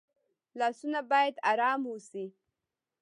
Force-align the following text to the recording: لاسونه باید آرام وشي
لاسونه 0.59 0.99
باید 1.11 1.35
آرام 1.51 1.81
وشي 1.91 2.25